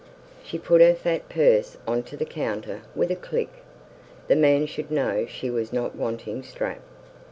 She 0.43 0.57
put 0.57 0.81
her 0.81 0.95
fat 0.95 1.29
purse 1.29 1.77
on 1.87 2.01
to 2.09 2.17
the 2.17 2.25
counter 2.25 2.81
with 2.95 3.11
a 3.11 3.15
click. 3.15 3.49
The 4.29 4.35
man 4.35 4.65
should 4.65 4.89
know 4.89 5.27
she 5.27 5.51
was 5.51 5.71
not 5.71 5.95
wanting 5.95 6.41
"strap". 6.41 6.81